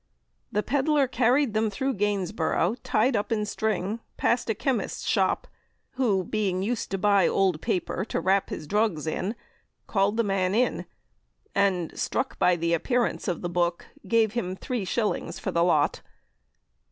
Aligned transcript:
The 0.51 0.63
pedlar 0.63 1.07
carried 1.07 1.53
them 1.53 1.69
through 1.69 1.93
Gainsborough 1.93 2.73
tied 2.83 3.15
up 3.15 3.31
in 3.31 3.45
string, 3.45 3.99
past 4.17 4.49
a 4.49 4.55
chemist's 4.55 5.05
shop, 5.07 5.45
who, 5.91 6.23
being 6.23 6.63
used 6.63 6.89
to 6.89 6.97
buy 6.97 7.27
old 7.27 7.61
paper 7.61 8.03
to 8.05 8.19
wrap 8.19 8.49
his 8.49 8.65
drugs 8.65 9.05
in, 9.05 9.35
called 9.85 10.17
the 10.17 10.23
man 10.23 10.55
in, 10.55 10.87
and, 11.53 11.99
struck 11.99 12.39
by 12.39 12.55
the 12.55 12.73
appearance 12.73 13.27
of 13.27 13.43
the 13.43 13.49
'Boke,' 13.49 13.89
gave 14.07 14.33
him 14.33 14.55
3_s_. 14.57 15.39
for 15.39 15.51
the 15.51 15.63
lot. 15.63 16.01